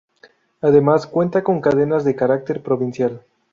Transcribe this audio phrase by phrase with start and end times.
[0.61, 3.21] Además cuenta con cadenas de carácter provincial.